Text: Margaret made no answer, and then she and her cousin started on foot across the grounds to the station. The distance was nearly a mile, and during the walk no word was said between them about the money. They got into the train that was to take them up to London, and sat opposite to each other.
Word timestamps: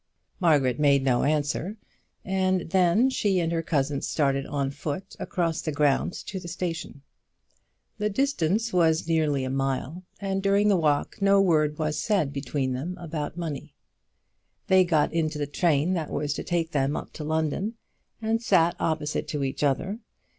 Margaret 0.39 0.79
made 0.79 1.03
no 1.03 1.21
answer, 1.25 1.77
and 2.25 2.71
then 2.71 3.11
she 3.11 3.39
and 3.39 3.51
her 3.51 3.61
cousin 3.61 4.01
started 4.01 4.47
on 4.47 4.71
foot 4.71 5.15
across 5.19 5.61
the 5.61 5.71
grounds 5.71 6.23
to 6.23 6.39
the 6.39 6.47
station. 6.47 7.03
The 7.99 8.09
distance 8.09 8.73
was 8.73 9.07
nearly 9.07 9.43
a 9.43 9.51
mile, 9.51 10.01
and 10.19 10.41
during 10.41 10.69
the 10.69 10.75
walk 10.75 11.21
no 11.21 11.39
word 11.39 11.77
was 11.77 11.99
said 11.99 12.33
between 12.33 12.73
them 12.73 12.97
about 12.99 13.35
the 13.35 13.41
money. 13.41 13.75
They 14.65 14.83
got 14.85 15.13
into 15.13 15.37
the 15.37 15.45
train 15.45 15.93
that 15.93 16.09
was 16.09 16.33
to 16.33 16.43
take 16.43 16.71
them 16.71 16.95
up 16.97 17.13
to 17.13 17.23
London, 17.23 17.75
and 18.23 18.41
sat 18.41 18.75
opposite 18.79 19.27
to 19.27 19.43
each 19.43 19.61
other. 19.61 19.99